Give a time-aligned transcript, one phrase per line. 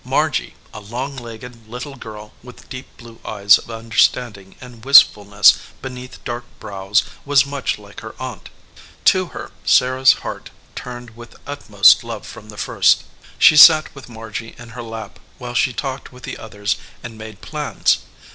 [0.03, 5.59] Margy, a long legged little girl with deep blue eyes of understanding and wist fulness
[5.79, 8.49] beneath dark brows, was much like her aunt.
[9.05, 13.03] To her Sarah s heart turned with utmost love from the first.
[13.37, 16.39] She sat with Margy in her 21 EDGEWATER PEOPLE lap while she talked with the
[16.39, 17.99] others and made plans.